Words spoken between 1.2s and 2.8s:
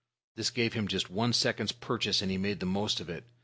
second's purchase, and he made the